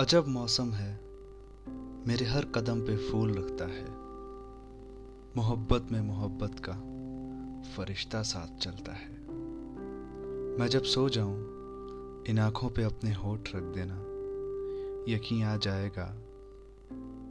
[0.00, 1.00] अजब मौसम है।
[2.06, 3.84] मेरे हर कदम पे फूल रखता है।
[5.36, 6.72] मोहब्बत में मोहब्बत का
[7.70, 9.10] फरिश्ता साथ चलता है।
[10.58, 11.34] मैं जब सो जाऊँ,
[12.24, 13.94] इन आँखों पे अपने होठ रख देना।
[15.12, 16.16] यकीन आ जाएगा,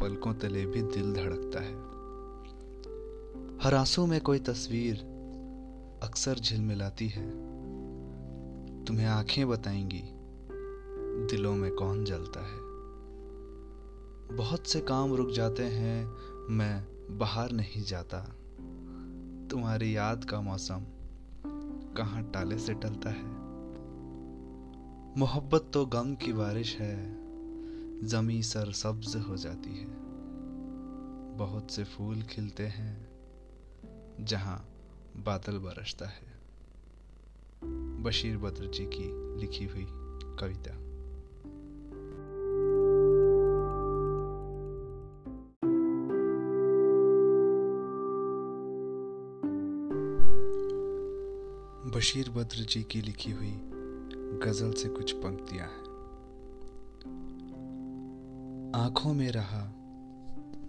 [0.00, 1.74] पलकों तले भी दिल धड़कता है।
[3.64, 4.96] हर आँसू में कोई तस्वीर
[6.02, 7.30] अक्सर झिलमिलाती है।
[8.84, 10.13] तुम्हें आँखें बताएँगी
[11.14, 12.64] दिलों में कौन जलता है?
[14.36, 16.16] बहुत से काम रुक जाते हैं,
[16.50, 16.86] मैं
[17.18, 18.20] बाहर नहीं जाता।
[19.50, 20.80] तुम्हारी याद का मौसम
[21.96, 23.24] कहाँ टाले से टलता है?
[25.18, 27.24] मोहब्बत तो गम की बारिश है,
[28.06, 29.86] जमी सर सब्ज हो जाती है।
[31.36, 33.08] बहुत से फूल खिलते हैं,
[34.20, 34.68] जहाँ
[35.16, 36.34] बादल बरसता है।
[38.02, 39.86] बशीर बद्र जी की लिखी हुई
[40.40, 40.93] कविता।
[51.96, 53.60] बशीर बद्र जी की लिखी हुई
[54.44, 55.84] गज़ल से कुछ पंक्तियाँ हैं।
[58.76, 59.74] आँखों में रहा,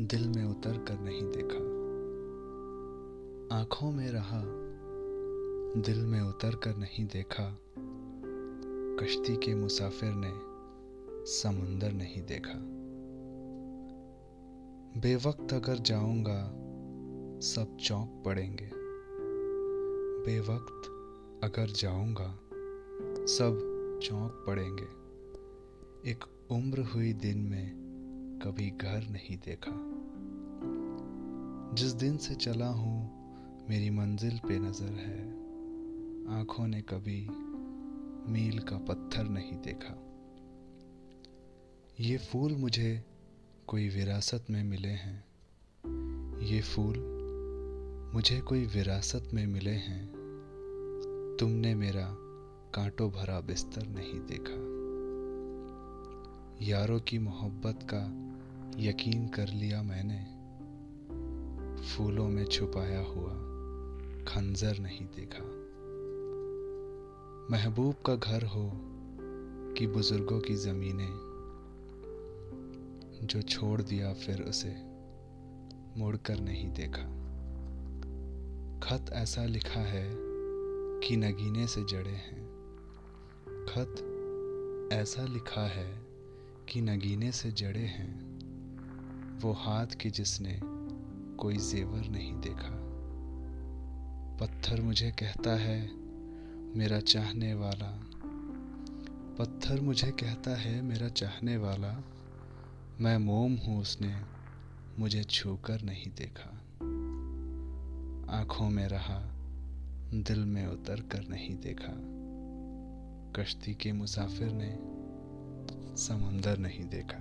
[0.00, 1.72] दिल में उतर कर नहीं देखा।
[3.58, 4.42] आँखों में रहा,
[5.80, 7.58] दिल में उतर कर नहीं देखा।
[9.00, 10.32] कश्ती के मुसाफिर ने
[11.30, 12.58] समुंदर नहीं देखा।
[15.00, 16.52] बेवक्त अगर जाऊँगा,
[17.40, 18.70] सब चौंक पड़ेंगे।
[20.26, 20.98] बेवक्त
[21.42, 22.38] अगर जाऊँगा,
[23.26, 23.52] सब
[24.02, 24.86] चौंक पड़ेंगे।
[26.10, 27.72] एक उम्र हुई दिन में
[28.42, 29.72] कभी घर नहीं देखा।
[31.74, 33.22] जिस दिन से चला हूँ,
[33.68, 35.28] मेरी मंजिल पे नज़र है।
[36.38, 37.26] आँखों ने कभी
[38.32, 39.98] मील का पत्थर नहीं देखा।
[42.00, 43.04] ये फूल मुझे
[43.66, 45.24] कोई विरासत में मिले हैं।
[46.40, 46.94] ये फूल
[48.14, 50.21] मुझे कोई विरासत में मिले हैं।
[51.42, 52.08] तुमने मेरा
[52.74, 54.54] कांटों भरा बिस्तर नहीं देखा।
[56.64, 58.00] यारों की मोहब्बत का
[58.82, 60.24] यकीन कर लिया मैंने।
[61.82, 63.30] फूलों में छुपाया हुआ
[64.24, 65.44] खंजर नहीं देखा।
[67.50, 68.72] महबूब का घर हो
[69.78, 71.08] कि बुज़ुर्गों की जमीने,
[73.26, 74.76] जो छोड़ दिया फिर उसे
[76.00, 77.02] मुड़कर नहीं देखा।
[78.80, 80.31] खत ऐसा लिखा है
[81.04, 82.44] की नगीने से जड़े हैं।
[83.68, 83.94] खत
[84.92, 86.02] ऐसा लिखा है
[86.68, 88.20] कि नगीने से जड़े हैं।
[89.38, 90.60] वो हाथ के जिसने
[91.36, 92.78] कोई जेवर नहीं देखा।
[94.40, 95.94] पत्थर मुझे कहता है,
[96.76, 98.00] मेरा चाहने वाला।
[99.38, 102.04] पत्थर मुझे कहता है, मेरा चाहने वाला।
[103.00, 104.22] मैं मोम हूँ, उसने
[104.98, 106.58] मुझे छूकर नहीं देखा।
[108.38, 109.41] आँखों में रहा
[110.14, 111.92] दिल में उतर कर नहीं देखा।
[113.36, 114.78] कश्ती के मुसाफिर ने
[115.96, 117.18] समंदर नहीं देखा।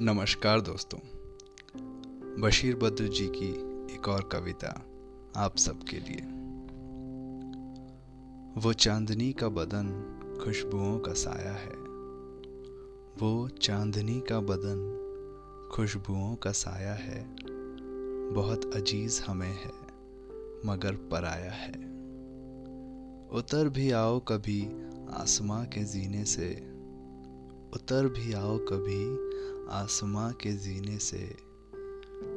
[0.00, 0.98] नमस्कार दोस्तों,
[2.42, 3.50] बशीर बद्र जी की
[3.94, 4.86] एक और कविता
[5.36, 6.22] आप सबके लिए।
[8.60, 11.83] वो चांदनी का बदन खुशबुओं का साया है।
[13.18, 15.00] वो चांदनी का बदन
[15.72, 17.36] खुशबुओं का साया है।
[18.32, 19.72] बहुत अज़ीज़ हमें है,
[20.66, 21.72] मगर पराया है।
[23.30, 24.62] उतर भी आओ कभी
[25.10, 26.50] आसमां के जीने से,
[27.74, 29.16] उतर भी आओ कभी
[29.72, 31.36] आसमां के जीने से,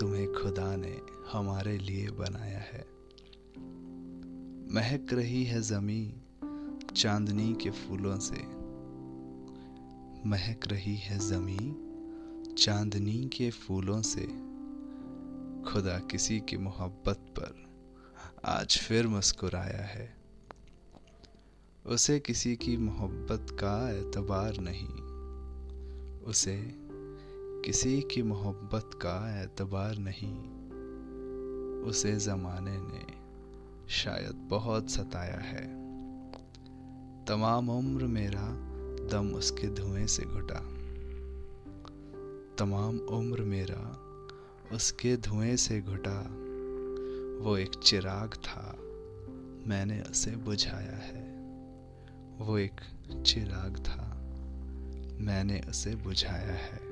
[0.00, 1.00] तुम्हें खुदा ने
[1.32, 2.86] हमारे लिए बनाया है।
[4.74, 6.14] महक रही है जमी
[6.96, 8.57] चांदनी के फूलों से
[10.26, 11.88] महक रही है जमी
[12.54, 14.26] चांदनी के फूलों से।
[15.70, 17.68] खुदा किसी की मोहब्बत पर
[18.44, 20.16] आज फिर मुस्कुराया है।
[21.86, 24.88] उसे किसी की मोहब्बत का एतबार नहीं।
[26.20, 26.74] उसे
[27.64, 30.36] किसी की मोहब्बत का एतबार नहीं।
[31.82, 33.06] उसे जमाने ने
[33.88, 35.66] शायद बहुत सताया है।
[37.24, 38.67] तमाम उम्र मेरा
[39.10, 40.60] दम उसके धुएँ से घुटा।
[42.58, 44.04] तमाम उम्र मेरा
[44.72, 46.26] उसके धुएँ से घुटा।
[47.44, 48.76] वो एक चिराग था,
[49.68, 51.22] मैंने उसे बुझाया है।
[52.38, 52.80] वो एक
[53.26, 54.14] चिराग था,
[55.24, 56.87] मैंने उसे बुझाया है।